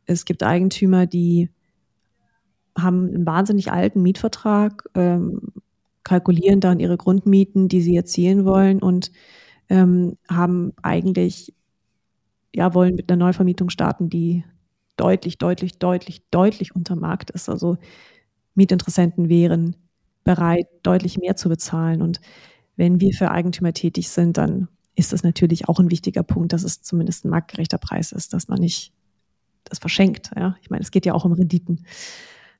es 0.06 0.25
gibt 0.25 0.42
Eigentümer, 0.42 1.06
die 1.06 1.50
haben 2.76 3.08
einen 3.08 3.26
wahnsinnig 3.26 3.70
alten 3.72 4.02
Mietvertrag, 4.02 4.84
ähm, 4.94 5.52
kalkulieren 6.04 6.60
dann 6.60 6.80
ihre 6.80 6.96
Grundmieten, 6.96 7.68
die 7.68 7.82
sie 7.82 7.96
erzielen 7.96 8.44
wollen 8.44 8.80
und 8.80 9.10
ähm, 9.68 10.16
haben 10.30 10.72
eigentlich, 10.82 11.52
ja, 12.54 12.72
wollen 12.72 12.94
mit 12.94 13.10
einer 13.10 13.22
Neuvermietung 13.22 13.68
starten, 13.68 14.08
die 14.08 14.44
deutlich, 14.99 15.38
deutlich, 15.38 15.78
deutlich, 15.78 16.23
deutlich 16.31 16.75
unter 16.75 16.97
Markt 16.97 17.31
ist. 17.31 17.49
Also 17.49 17.78
Mietinteressenten 18.55 19.28
wären 19.28 19.76
bereit, 20.25 20.67
deutlich 20.83 21.17
mehr 21.17 21.37
zu 21.37 21.49
bezahlen. 21.49 22.02
Und 22.02 22.21
wenn 22.76 23.00
wir 23.00 23.14
für 23.14 23.31
Eigentümer 23.31 23.73
tätig 23.73 24.11
sind, 24.11 24.37
dann 24.37 24.69
ist 24.95 25.12
das 25.12 25.23
natürlich 25.23 25.69
auch 25.69 25.78
ein 25.78 25.90
wichtiger 25.90 26.23
Punkt, 26.23 26.52
dass 26.52 26.64
es 26.64 26.83
zumindest 26.83 27.25
ein 27.25 27.31
marktgerechter 27.31 27.78
Preis 27.78 28.12
ist, 28.12 28.35
dass 28.35 28.49
man 28.49 28.59
nicht 28.59 28.93
das 29.64 29.78
verschenkt. 29.78 30.33
Ja? 30.37 30.57
Ich 30.61 30.71
meine, 30.71 30.83
es 30.83 30.90
geht 30.90 31.07
ja 31.07 31.14
auch 31.14 31.25
um 31.25 31.33
Renditen. 31.33 31.87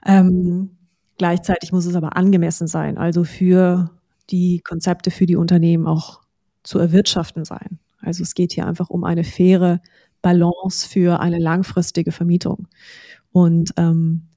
Ähm, 0.07 0.77
gleichzeitig 1.19 1.73
muss 1.73 1.87
es 1.87 1.97
aber 1.97 2.17
angemessen 2.17 2.69
sein, 2.69 2.97
also 2.97 3.25
für 3.25 3.91
die 4.31 4.61
Konzepte, 4.61 5.11
für 5.11 5.27
die 5.27 5.37
Unternehmen 5.37 5.87
auch 5.87 6.21
zu 6.63 6.79
erwirtschaften 6.79 7.45
sein. 7.45 7.81
Also 8.01 8.23
es 8.23 8.35
geht 8.35 8.53
hier 8.53 8.67
einfach 8.67 8.91
um 8.91 9.05
eine 9.05 9.25
faire 9.25 9.81
Balance 10.23 10.87
für 10.89 11.21
eine 11.21 11.39
langfristige 11.39 12.13
Vermietung. 12.13 12.69
Und 13.33 13.73
ähm, 13.77 14.29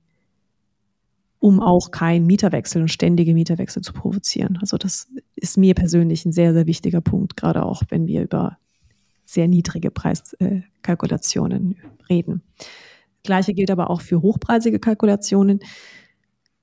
um 1.39 1.59
auch 1.59 1.89
keinen 1.89 2.27
Mieterwechsel 2.27 2.83
und 2.83 2.89
ständige 2.89 3.33
Mieterwechsel 3.33 3.81
zu 3.81 3.93
provozieren. 3.93 4.59
Also 4.61 4.77
das 4.77 5.07
ist 5.35 5.57
mir 5.57 5.73
persönlich 5.73 6.23
ein 6.23 6.31
sehr, 6.31 6.53
sehr 6.53 6.67
wichtiger 6.67 7.01
Punkt, 7.01 7.35
gerade 7.35 7.63
auch 7.63 7.81
wenn 7.89 8.05
wir 8.05 8.21
über 8.21 8.59
sehr 9.25 9.47
niedrige 9.47 9.89
Preiskalkulationen 9.89 11.71
äh, 11.71 11.77
reden. 12.09 12.43
Gleiche 13.23 13.53
gilt 13.53 13.71
aber 13.71 13.89
auch 13.89 14.01
für 14.01 14.21
hochpreisige 14.21 14.79
Kalkulationen. 14.79 15.61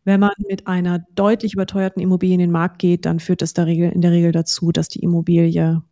Wenn 0.05 0.21
man 0.21 0.31
mit 0.49 0.69
einer 0.69 1.01
deutlich 1.15 1.55
überteuerten 1.55 2.01
Immobilie 2.01 2.35
in 2.35 2.41
den 2.41 2.53
Markt 2.53 2.79
geht, 2.79 3.05
dann 3.05 3.19
führt 3.19 3.43
das 3.43 3.53
in 3.53 4.01
der 4.01 4.13
Regel 4.13 4.31
dazu, 4.31 4.71
dass 4.71 4.89
die 4.89 5.01
Immobilie 5.01 5.83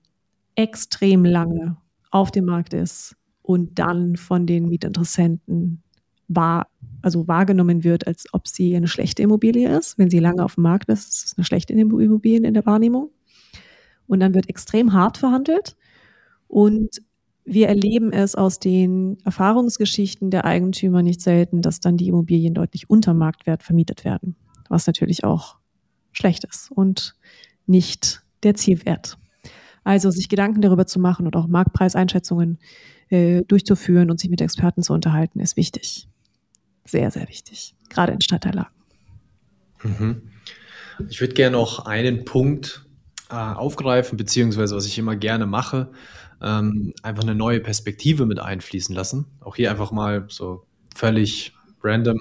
extrem 0.54 1.24
lange 1.24 1.76
auf 2.10 2.30
dem 2.30 2.46
Markt 2.46 2.74
ist 2.74 3.16
und 3.42 3.78
dann 3.78 4.16
von 4.16 4.46
den 4.46 4.68
Mietinteressenten 4.68 5.82
wahr, 6.28 6.68
also 7.02 7.28
wahrgenommen 7.28 7.84
wird, 7.84 8.06
als 8.06 8.26
ob 8.32 8.48
sie 8.48 8.74
eine 8.76 8.88
schlechte 8.88 9.22
Immobilie 9.22 9.76
ist. 9.76 9.98
Wenn 9.98 10.10
sie 10.10 10.18
lange 10.18 10.44
auf 10.44 10.54
dem 10.56 10.62
Markt 10.62 10.88
ist, 10.88 11.14
ist 11.14 11.24
es 11.24 11.34
eine 11.36 11.44
schlechte 11.44 11.72
Immobilie 11.72 12.46
in 12.46 12.54
der 12.54 12.66
Wahrnehmung. 12.66 13.10
Und 14.06 14.20
dann 14.20 14.34
wird 14.34 14.48
extrem 14.48 14.92
hart 14.92 15.18
verhandelt. 15.18 15.76
Und 16.48 17.02
wir 17.44 17.68
erleben 17.68 18.12
es 18.12 18.34
aus 18.34 18.58
den 18.58 19.18
Erfahrungsgeschichten 19.24 20.30
der 20.30 20.44
Eigentümer 20.44 21.02
nicht 21.02 21.20
selten, 21.20 21.62
dass 21.62 21.80
dann 21.80 21.96
die 21.96 22.08
Immobilien 22.08 22.54
deutlich 22.54 22.90
unter 22.90 23.14
Marktwert 23.14 23.62
vermietet 23.62 24.04
werden, 24.04 24.34
was 24.68 24.86
natürlich 24.86 25.22
auch 25.22 25.56
schlecht 26.12 26.44
ist 26.44 26.70
und 26.72 27.14
nicht 27.66 28.22
der 28.42 28.54
Zielwert. 28.54 29.18
Also 29.86 30.10
sich 30.10 30.28
Gedanken 30.28 30.62
darüber 30.62 30.84
zu 30.88 30.98
machen 30.98 31.26
und 31.26 31.36
auch 31.36 31.46
Marktpreiseinschätzungen 31.46 32.58
äh, 33.08 33.42
durchzuführen 33.42 34.10
und 34.10 34.18
sich 34.18 34.28
mit 34.28 34.40
Experten 34.40 34.82
zu 34.82 34.92
unterhalten, 34.92 35.38
ist 35.38 35.56
wichtig 35.56 36.08
sehr, 36.84 37.08
sehr 37.12 37.28
wichtig, 37.28 37.76
gerade 37.88 38.12
in 38.12 38.20
Stadtteillagen. 38.20 38.72
Mhm. 39.84 40.22
Ich 41.08 41.20
würde 41.20 41.34
gerne 41.34 41.56
noch 41.56 41.86
einen 41.86 42.24
Punkt 42.24 42.84
äh, 43.30 43.34
aufgreifen, 43.34 44.16
beziehungsweise 44.16 44.74
was 44.74 44.86
ich 44.86 44.98
immer 44.98 45.14
gerne 45.14 45.46
mache, 45.46 45.92
ähm, 46.42 46.92
einfach 47.04 47.22
eine 47.22 47.36
neue 47.36 47.60
Perspektive 47.60 48.26
mit 48.26 48.40
einfließen 48.40 48.92
lassen. 48.92 49.26
Auch 49.38 49.54
hier 49.54 49.70
einfach 49.70 49.92
mal 49.92 50.26
so 50.28 50.66
völlig 50.96 51.52
random 51.80 52.18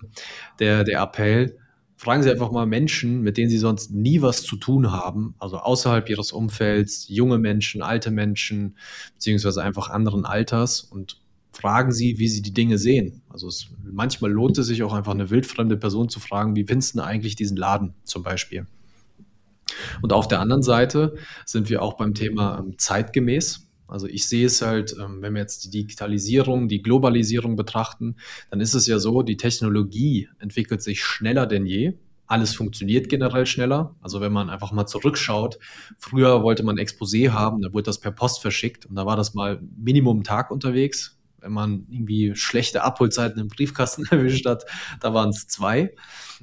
der, 0.60 0.84
der 0.84 1.02
Appell. 1.02 1.58
Fragen 1.98 2.24
Sie 2.24 2.30
einfach 2.30 2.52
mal 2.52 2.66
Menschen, 2.66 3.22
mit 3.22 3.38
denen 3.38 3.50
Sie 3.50 3.58
sonst 3.58 3.92
nie 3.92 4.22
was 4.22 4.44
zu 4.44 4.58
tun 4.58 4.92
haben, 4.92 5.36
also 5.40 5.58
außerhalb 5.58 6.10
Ihres 6.10 6.32
Umfelds, 6.34 7.08
junge 7.08 7.38
Menschen, 7.38 7.82
alte 7.82 8.12
Menschen, 8.12 8.78
beziehungsweise 9.14 9.64
einfach 9.64 9.90
anderen 9.90 10.26
Alters 10.26 10.82
und 10.82 11.22
fragen 11.54 11.92
Sie, 11.92 12.20
wie 12.20 12.28
Sie 12.28 12.42
die 12.42 12.54
Dinge 12.54 12.78
sehen. 12.78 13.22
Also 13.30 13.48
es, 13.48 13.68
manchmal 13.84 14.32
lohnt 14.32 14.58
es 14.58 14.68
sich 14.68 14.84
auch 14.84 14.94
einfach 14.94 15.14
eine 15.14 15.30
wildfremde 15.30 15.78
Person 15.78 16.10
zu 16.10 16.20
fragen, 16.20 16.56
wie 16.56 16.66
findest 16.66 16.96
du 16.96 17.02
eigentlich 17.02 17.36
diesen 17.36 17.56
Laden 17.56 17.94
zum 18.04 18.24
Beispiel? 18.24 18.68
Und 20.02 20.14
auf 20.14 20.28
der 20.28 20.40
anderen 20.40 20.64
Seite 20.64 21.16
sind 21.46 21.70
wir 21.70 21.82
auch 21.82 21.94
beim 21.94 22.14
Thema 22.14 22.60
ähm, 22.60 22.78
zeitgemäß. 22.78 23.65
Also 23.88 24.08
ich 24.08 24.28
sehe 24.28 24.48
es 24.48 24.62
halt, 24.62 24.96
ähm, 25.00 25.22
wenn 25.22 25.34
wir 25.34 25.42
jetzt 25.42 25.66
die 25.66 25.70
Digitalisierung, 25.70 26.68
die 26.68 26.82
Globalisierung 26.82 27.56
betrachten, 27.56 28.16
dann 28.50 28.62
ist 28.62 28.74
es 28.74 28.88
ja 28.88 29.00
so, 29.00 29.22
die 29.22 29.38
Technologie 29.38 30.30
entwickelt 30.40 30.82
sich 30.82 31.04
schneller 31.04 31.46
denn 31.46 31.66
je. 31.66 31.94
Alles 32.28 32.56
funktioniert 32.56 33.08
generell 33.10 33.46
schneller. 33.46 33.96
Also 34.02 34.20
wenn 34.20 34.34
man 34.34 34.50
einfach 34.50 34.72
mal 34.72 34.88
zurückschaut, 34.88 35.60
früher 36.00 36.42
wollte 36.42 36.64
man 36.64 36.78
Exposé 36.78 37.30
haben, 37.30 37.62
da 37.62 37.72
wurde 37.72 37.84
das 37.84 38.00
per 38.00 38.12
Post 38.12 38.42
verschickt 38.42 38.88
und 38.88 38.96
da 38.96 39.06
war 39.06 39.16
das 39.16 39.36
mal 39.36 39.62
Minimum 39.78 40.24
Tag 40.24 40.50
unterwegs 40.50 41.16
wenn 41.46 41.54
man 41.54 41.86
irgendwie 41.90 42.36
schlechte 42.36 42.84
Abholzeiten 42.84 43.40
im 43.40 43.50
Briefkasten 43.50 44.06
erwischt 44.10 44.48
hat, 44.48 44.66
da 45.00 45.14
waren 45.14 45.30
es 45.30 45.48
zwei. 45.48 45.94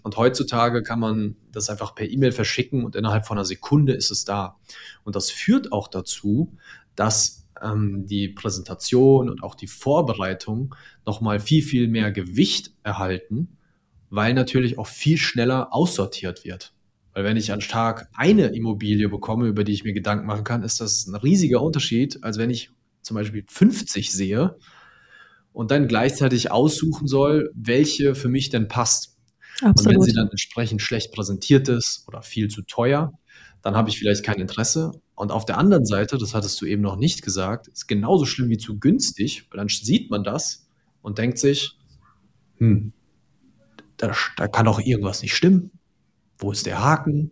Und 0.02 0.16
heutzutage 0.16 0.82
kann 0.82 1.00
man 1.00 1.36
das 1.50 1.68
einfach 1.68 1.94
per 1.94 2.08
E-Mail 2.08 2.32
verschicken 2.32 2.84
und 2.84 2.94
innerhalb 2.94 3.26
von 3.26 3.36
einer 3.36 3.44
Sekunde 3.44 3.92
ist 3.94 4.10
es 4.12 4.24
da. 4.24 4.56
Und 5.02 5.16
das 5.16 5.30
führt 5.30 5.72
auch 5.72 5.88
dazu, 5.88 6.56
dass 6.96 7.48
ähm, 7.62 8.06
die 8.06 8.28
Präsentation 8.28 9.30
und 9.30 9.42
auch 9.42 9.54
die 9.54 9.66
Vorbereitung 9.66 10.74
nochmal 11.06 11.40
viel, 11.40 11.62
viel 11.62 11.88
mehr 11.88 12.12
Gewicht 12.12 12.72
erhalten, 12.82 13.58
weil 14.10 14.34
natürlich 14.34 14.78
auch 14.78 14.86
viel 14.86 15.16
schneller 15.16 15.72
aussortiert 15.72 16.44
wird. 16.44 16.74
Weil 17.14 17.24
wenn 17.24 17.36
ich 17.36 17.52
an 17.52 17.60
Tag 17.60 18.08
eine 18.14 18.46
Immobilie 18.48 19.08
bekomme, 19.08 19.46
über 19.46 19.64
die 19.64 19.72
ich 19.72 19.84
mir 19.84 19.92
Gedanken 19.92 20.26
machen 20.26 20.44
kann, 20.44 20.62
ist 20.62 20.80
das 20.80 21.06
ein 21.06 21.14
riesiger 21.14 21.62
Unterschied, 21.62 22.22
als 22.22 22.38
wenn 22.38 22.50
ich 22.50 22.70
zum 23.02 23.16
Beispiel 23.16 23.44
50 23.46 24.12
sehe 24.12 24.56
und 25.52 25.70
dann 25.70 25.88
gleichzeitig 25.88 26.50
aussuchen 26.50 27.06
soll, 27.06 27.50
welche 27.54 28.14
für 28.14 28.28
mich 28.28 28.48
denn 28.48 28.68
passt. 28.68 29.16
Absolut. 29.60 29.78
Und 29.78 29.86
wenn 29.86 30.00
sie 30.02 30.12
dann 30.12 30.28
entsprechend 30.28 30.80
schlecht 30.80 31.12
präsentiert 31.12 31.68
ist 31.68 32.04
oder 32.08 32.22
viel 32.22 32.48
zu 32.48 32.62
teuer, 32.62 33.12
dann 33.62 33.76
habe 33.76 33.90
ich 33.90 33.98
vielleicht 33.98 34.24
kein 34.24 34.40
Interesse. 34.40 34.92
Und 35.22 35.30
auf 35.30 35.44
der 35.44 35.56
anderen 35.56 35.84
Seite, 35.86 36.18
das 36.18 36.34
hattest 36.34 36.60
du 36.60 36.66
eben 36.66 36.82
noch 36.82 36.96
nicht 36.96 37.22
gesagt, 37.22 37.68
ist 37.68 37.86
genauso 37.86 38.24
schlimm 38.24 38.48
wie 38.48 38.58
zu 38.58 38.80
günstig, 38.80 39.46
weil 39.48 39.58
dann 39.58 39.68
sieht 39.68 40.10
man 40.10 40.24
das 40.24 40.66
und 41.00 41.18
denkt 41.18 41.38
sich, 41.38 41.78
hm, 42.56 42.92
da, 43.98 44.10
da 44.36 44.48
kann 44.48 44.66
doch 44.66 44.80
irgendwas 44.80 45.22
nicht 45.22 45.36
stimmen. 45.36 45.70
Wo 46.38 46.50
ist 46.50 46.66
der 46.66 46.82
Haken? 46.82 47.30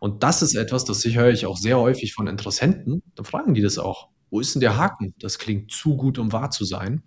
Und 0.00 0.22
das 0.22 0.40
ist 0.40 0.54
etwas, 0.54 0.86
das 0.86 1.04
höre 1.04 1.28
ich 1.28 1.44
auch 1.44 1.58
sehr 1.58 1.78
häufig 1.78 2.14
von 2.14 2.28
Interessenten. 2.28 3.02
Dann 3.14 3.26
fragen 3.26 3.52
die 3.52 3.60
das 3.60 3.76
auch. 3.76 4.08
Wo 4.30 4.40
ist 4.40 4.54
denn 4.54 4.60
der 4.60 4.78
Haken? 4.78 5.12
Das 5.18 5.38
klingt 5.38 5.70
zu 5.70 5.98
gut, 5.98 6.18
um 6.18 6.32
wahr 6.32 6.50
zu 6.50 6.64
sein. 6.64 7.02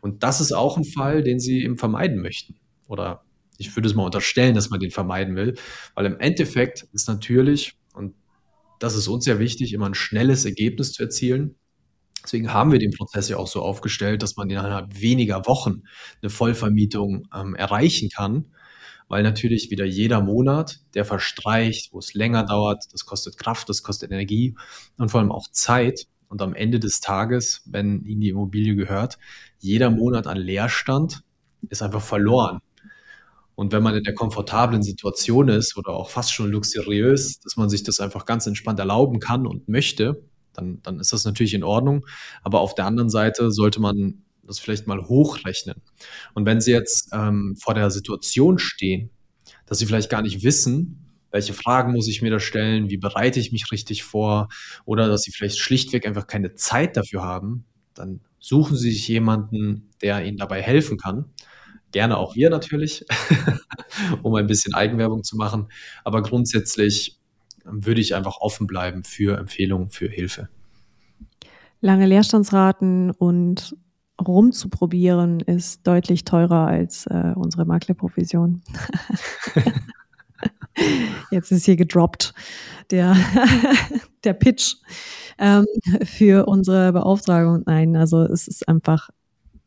Und 0.00 0.24
das 0.24 0.40
ist 0.40 0.50
auch 0.50 0.76
ein 0.76 0.84
Fall, 0.84 1.22
den 1.22 1.38
Sie 1.38 1.62
eben 1.62 1.78
vermeiden 1.78 2.20
möchten. 2.20 2.56
Oder 2.88 3.22
ich 3.58 3.76
würde 3.76 3.88
es 3.88 3.94
mal 3.94 4.04
unterstellen, 4.04 4.56
dass 4.56 4.70
man 4.70 4.80
den 4.80 4.90
vermeiden 4.90 5.36
will, 5.36 5.54
weil 5.94 6.06
im 6.06 6.18
Endeffekt 6.18 6.88
ist 6.92 7.06
natürlich, 7.06 7.76
das 8.84 8.94
ist 8.94 9.08
uns 9.08 9.24
sehr 9.24 9.38
wichtig, 9.38 9.72
immer 9.72 9.86
ein 9.86 9.94
schnelles 9.94 10.44
Ergebnis 10.44 10.92
zu 10.92 11.02
erzielen. 11.02 11.56
Deswegen 12.22 12.52
haben 12.52 12.70
wir 12.70 12.78
den 12.78 12.90
Prozess 12.90 13.30
ja 13.30 13.38
auch 13.38 13.46
so 13.46 13.62
aufgestellt, 13.62 14.22
dass 14.22 14.36
man 14.36 14.48
innerhalb 14.50 15.00
weniger 15.00 15.46
Wochen 15.46 15.82
eine 16.20 16.30
Vollvermietung 16.30 17.26
ähm, 17.34 17.54
erreichen 17.54 18.10
kann, 18.10 18.46
weil 19.08 19.22
natürlich 19.22 19.70
wieder 19.70 19.86
jeder 19.86 20.20
Monat, 20.20 20.80
der 20.94 21.06
verstreicht, 21.06 21.92
wo 21.92 21.98
es 21.98 22.12
länger 22.12 22.44
dauert, 22.44 22.84
das 22.92 23.06
kostet 23.06 23.38
Kraft, 23.38 23.68
das 23.70 23.82
kostet 23.82 24.10
Energie 24.10 24.54
und 24.98 25.10
vor 25.10 25.20
allem 25.20 25.32
auch 25.32 25.48
Zeit. 25.50 26.06
Und 26.28 26.42
am 26.42 26.54
Ende 26.54 26.78
des 26.80 27.00
Tages, 27.00 27.62
wenn 27.66 28.04
Ihnen 28.04 28.20
die 28.20 28.30
Immobilie 28.30 28.74
gehört, 28.74 29.18
jeder 29.60 29.90
Monat 29.90 30.26
an 30.26 30.36
Leerstand 30.36 31.22
ist 31.70 31.82
einfach 31.82 32.02
verloren. 32.02 32.60
Und 33.54 33.72
wenn 33.72 33.82
man 33.82 33.94
in 33.94 34.02
der 34.02 34.14
komfortablen 34.14 34.82
Situation 34.82 35.48
ist 35.48 35.76
oder 35.76 35.90
auch 35.90 36.10
fast 36.10 36.32
schon 36.32 36.50
luxuriös, 36.50 37.40
dass 37.40 37.56
man 37.56 37.68
sich 37.68 37.82
das 37.82 38.00
einfach 38.00 38.26
ganz 38.26 38.46
entspannt 38.46 38.78
erlauben 38.80 39.20
kann 39.20 39.46
und 39.46 39.68
möchte, 39.68 40.24
dann, 40.52 40.80
dann 40.82 41.00
ist 41.00 41.12
das 41.12 41.24
natürlich 41.24 41.54
in 41.54 41.64
Ordnung. 41.64 42.06
Aber 42.42 42.60
auf 42.60 42.74
der 42.74 42.86
anderen 42.86 43.10
Seite 43.10 43.50
sollte 43.50 43.80
man 43.80 44.22
das 44.42 44.58
vielleicht 44.58 44.86
mal 44.86 45.04
hochrechnen. 45.06 45.82
Und 46.34 46.46
wenn 46.46 46.60
Sie 46.60 46.72
jetzt 46.72 47.10
ähm, 47.12 47.56
vor 47.60 47.74
der 47.74 47.90
Situation 47.90 48.58
stehen, 48.58 49.10
dass 49.66 49.78
Sie 49.78 49.86
vielleicht 49.86 50.10
gar 50.10 50.22
nicht 50.22 50.42
wissen, 50.42 51.04
welche 51.34 51.52
Fragen 51.52 51.92
muss 51.92 52.06
ich 52.06 52.22
mir 52.22 52.30
da 52.30 52.38
stellen, 52.38 52.90
wie 52.90 52.96
bereite 52.96 53.40
ich 53.40 53.50
mich 53.50 53.72
richtig 53.72 54.04
vor 54.04 54.48
oder 54.84 55.08
dass 55.08 55.22
sie 55.22 55.32
vielleicht 55.32 55.58
schlichtweg 55.58 56.06
einfach 56.06 56.28
keine 56.28 56.54
Zeit 56.54 56.96
dafür 56.96 57.24
haben, 57.24 57.64
dann 57.94 58.20
suchen 58.38 58.76
sie 58.76 58.92
sich 58.92 59.08
jemanden, 59.08 59.90
der 60.00 60.24
ihnen 60.24 60.36
dabei 60.36 60.62
helfen 60.62 60.96
kann. 60.96 61.24
Gerne 61.94 62.16
auch 62.16 62.34
wir 62.34 62.50
natürlich, 62.50 63.06
um 64.24 64.34
ein 64.34 64.48
bisschen 64.48 64.74
Eigenwerbung 64.74 65.22
zu 65.22 65.36
machen. 65.36 65.68
Aber 66.02 66.22
grundsätzlich 66.22 67.20
würde 67.62 68.00
ich 68.00 68.16
einfach 68.16 68.38
offen 68.40 68.66
bleiben 68.66 69.04
für 69.04 69.38
Empfehlungen, 69.38 69.90
für 69.90 70.08
Hilfe. 70.08 70.48
Lange 71.80 72.06
Leerstandsraten 72.06 73.12
und 73.12 73.76
rumzuprobieren 74.20 75.38
ist 75.38 75.86
deutlich 75.86 76.24
teurer 76.24 76.66
als 76.66 77.06
äh, 77.06 77.32
unsere 77.36 77.64
Maklerprovision. 77.64 78.62
Jetzt 81.30 81.52
ist 81.52 81.64
hier 81.64 81.76
gedroppt 81.76 82.34
der, 82.90 83.16
der 84.24 84.32
Pitch 84.32 84.74
ähm, 85.38 85.64
für 86.02 86.46
unsere 86.46 86.92
Beauftragung. 86.92 87.62
Nein, 87.66 87.94
also 87.94 88.22
es 88.22 88.48
ist 88.48 88.68
einfach 88.68 89.10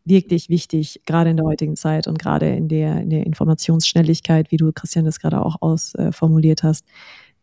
wirklich 0.07 0.49
wichtig, 0.49 1.01
gerade 1.05 1.29
in 1.29 1.37
der 1.37 1.45
heutigen 1.45 1.75
Zeit 1.75 2.07
und 2.07 2.19
gerade 2.19 2.49
in 2.49 2.67
der, 2.67 3.01
in 3.01 3.09
der 3.09 3.25
Informationsschnelligkeit, 3.25 4.51
wie 4.51 4.57
du, 4.57 4.71
Christian, 4.71 5.05
das 5.05 5.19
gerade 5.19 5.43
auch 5.43 5.61
ausformuliert 5.61 6.63
äh, 6.63 6.67
hast. 6.67 6.85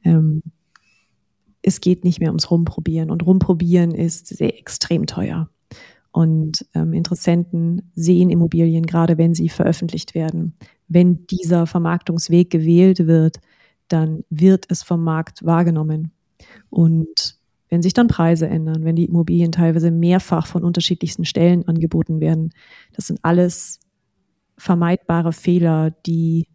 Ähm, 0.05 0.43
es 1.63 1.81
geht 1.81 2.05
nicht 2.05 2.21
mehr 2.21 2.29
ums 2.29 2.51
Rumprobieren 2.51 3.11
und 3.11 3.25
Rumprobieren 3.25 3.93
ist 3.93 4.27
sehr 4.29 4.59
extrem 4.59 5.07
teuer. 5.07 5.49
Und 6.13 6.65
ähm, 6.75 6.93
Interessenten 6.93 7.91
sehen 7.95 8.31
Immobilien, 8.31 8.87
gerade 8.87 9.19
wenn 9.19 9.35
sie 9.35 9.49
veröffentlicht 9.49 10.15
werden. 10.15 10.55
Wenn 10.87 11.27
dieser 11.27 11.67
Vermarktungsweg 11.67 12.51
gewählt 12.51 13.07
wird, 13.07 13.41
dann 13.89 14.23
wird 14.31 14.67
es 14.69 14.83
vom 14.83 15.03
Markt 15.03 15.45
wahrgenommen. 15.45 16.13
Und 16.71 17.39
wenn 17.75 17.83
sich 17.83 17.93
dann 17.93 18.07
Preise 18.07 18.47
ändern, 18.47 18.85
wenn 18.85 18.95
die 18.95 19.07
Immobilien 19.07 19.51
teilweise 19.51 19.91
mehrfach 19.91 20.47
von 20.47 20.63
unterschiedlichsten 20.63 21.25
Stellen 21.25 21.67
angeboten 21.67 22.21
werden, 22.21 22.53
das 22.93 23.09
sind 23.09 23.19
alles 23.25 23.81
vermeidbare 24.57 25.33
Fehler, 25.33 25.91
die 26.07 26.47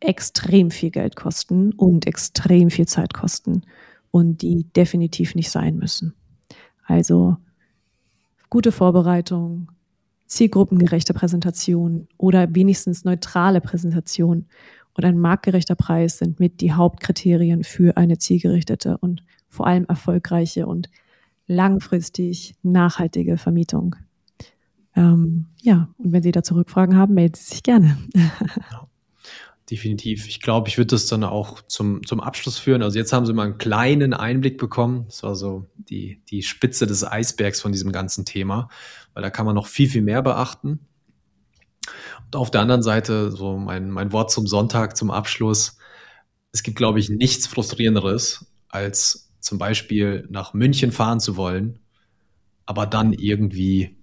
extrem 0.00 0.70
viel 0.70 0.90
Geld 0.90 1.16
kosten 1.16 1.72
und 1.72 2.06
extrem 2.06 2.68
viel 2.68 2.86
Zeit 2.86 3.14
kosten 3.14 3.62
und 4.10 4.42
die 4.42 4.64
definitiv 4.76 5.34
nicht 5.34 5.50
sein 5.50 5.78
müssen. 5.78 6.12
Also 6.84 7.38
gute 8.50 8.70
Vorbereitung, 8.70 9.72
zielgruppengerechte 10.26 11.14
Präsentation 11.14 12.06
oder 12.18 12.54
wenigstens 12.54 13.06
neutrale 13.06 13.62
Präsentation 13.62 14.44
und 14.92 15.04
ein 15.06 15.18
marktgerechter 15.18 15.74
Preis 15.74 16.18
sind 16.18 16.38
mit 16.38 16.60
die 16.60 16.74
Hauptkriterien 16.74 17.64
für 17.64 17.96
eine 17.96 18.18
zielgerichtete 18.18 18.98
und 18.98 19.22
vor 19.54 19.66
allem 19.66 19.84
erfolgreiche 19.86 20.66
und 20.66 20.90
langfristig 21.46 22.54
nachhaltige 22.62 23.36
Vermietung. 23.36 23.96
Ähm, 24.96 25.46
ja, 25.62 25.88
und 25.98 26.12
wenn 26.12 26.22
Sie 26.22 26.32
dazu 26.32 26.54
Rückfragen 26.54 26.96
haben, 26.96 27.14
melden 27.14 27.34
Sie 27.34 27.44
sich 27.44 27.62
gerne. 27.62 27.96
Definitiv. 29.70 30.28
Ich 30.28 30.40
glaube, 30.40 30.68
ich 30.68 30.76
würde 30.76 30.88
das 30.88 31.06
dann 31.06 31.24
auch 31.24 31.62
zum, 31.62 32.06
zum 32.06 32.20
Abschluss 32.20 32.58
führen. 32.58 32.82
Also 32.82 32.98
jetzt 32.98 33.12
haben 33.14 33.24
Sie 33.24 33.32
mal 33.32 33.44
einen 33.44 33.58
kleinen 33.58 34.12
Einblick 34.12 34.58
bekommen. 34.58 35.06
Das 35.06 35.22
war 35.22 35.34
so 35.34 35.66
die, 35.76 36.20
die 36.28 36.42
Spitze 36.42 36.86
des 36.86 37.02
Eisbergs 37.02 37.62
von 37.62 37.72
diesem 37.72 37.90
ganzen 37.90 38.26
Thema, 38.26 38.68
weil 39.14 39.22
da 39.22 39.30
kann 39.30 39.46
man 39.46 39.54
noch 39.54 39.66
viel, 39.66 39.88
viel 39.88 40.02
mehr 40.02 40.20
beachten. 40.20 40.80
Und 42.26 42.36
auf 42.36 42.50
der 42.50 42.60
anderen 42.60 42.82
Seite, 42.82 43.30
so 43.30 43.56
mein, 43.56 43.90
mein 43.90 44.12
Wort 44.12 44.30
zum 44.30 44.46
Sonntag, 44.46 44.96
zum 44.96 45.10
Abschluss. 45.10 45.78
Es 46.52 46.62
gibt, 46.62 46.76
glaube 46.76 47.00
ich, 47.00 47.08
nichts 47.08 47.46
Frustrierenderes, 47.46 48.46
als 48.68 49.23
zum 49.44 49.58
Beispiel 49.58 50.26
nach 50.30 50.54
München 50.54 50.90
fahren 50.90 51.20
zu 51.20 51.36
wollen, 51.36 51.78
aber 52.66 52.86
dann 52.86 53.12
irgendwie 53.12 53.96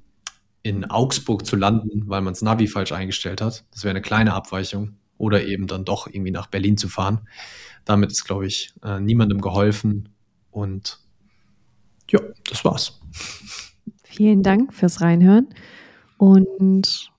in 0.63 0.85
Augsburg 0.85 1.45
zu 1.45 1.55
landen, 1.55 2.03
weil 2.05 2.21
man 2.21 2.33
das 2.33 2.43
Navi 2.43 2.67
falsch 2.67 2.91
eingestellt 2.91 3.41
hat. 3.41 3.65
Das 3.71 3.83
wäre 3.83 3.89
eine 3.89 4.01
kleine 4.01 4.33
Abweichung. 4.33 4.97
Oder 5.17 5.45
eben 5.45 5.67
dann 5.67 5.85
doch 5.85 6.07
irgendwie 6.07 6.31
nach 6.31 6.47
Berlin 6.47 6.77
zu 6.77 6.87
fahren. 6.87 7.21
Damit 7.85 8.11
ist, 8.11 8.23
glaube 8.23 8.47
ich, 8.47 8.73
äh, 8.83 8.99
niemandem 8.99 9.39
geholfen. 9.39 10.09
Und 10.49 10.99
ja, 12.09 12.19
das 12.49 12.65
war's. 12.65 12.99
Vielen 14.03 14.41
Dank 14.41 14.73
fürs 14.73 15.01
Reinhören. 15.01 15.49
Und 16.17 17.11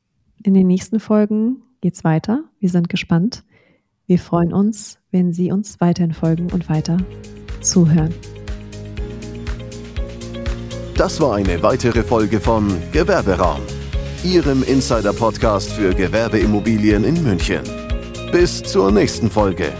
in 0.43 0.55
den 0.55 0.67
nächsten 0.67 0.99
Folgen 1.01 1.63
geht's 1.81 2.03
weiter. 2.03 2.45
Wir 2.59 2.71
sind 2.71 2.89
gespannt. 2.89 3.45
Wir 4.07 4.19
freuen 4.19 4.53
uns, 4.53 4.99
wenn 5.11 5.33
Sie 5.33 5.53
uns 5.53 5.81
weiterhin 5.81 6.13
folgen 6.13 6.51
und 6.53 6.69
weiter 6.69 6.99
zuhören. 7.63 8.15
Das 10.97 11.21
war 11.21 11.37
eine 11.37 11.63
weitere 11.63 12.03
Folge 12.03 12.39
von 12.39 12.71
Gewerberaum, 12.93 13.61
Ihrem 14.23 14.63
Insider-Podcast 14.63 15.73
für 15.73 15.95
Gewerbeimmobilien 15.95 17.05
in 17.05 17.23
München. 17.23 17.63
Bis 18.31 18.63
zur 18.63 18.93
nächsten 18.93 19.31
Folge. 19.31 19.73